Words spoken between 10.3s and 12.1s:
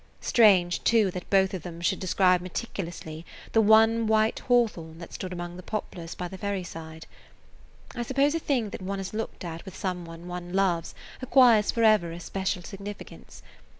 loves acquires forever